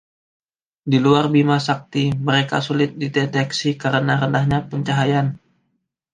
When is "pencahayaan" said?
4.71-5.27